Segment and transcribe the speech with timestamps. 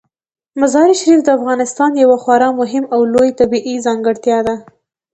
[0.59, 4.55] مزارشریف د افغانستان یوه خورا مهمه او لویه طبیعي ځانګړتیا ده.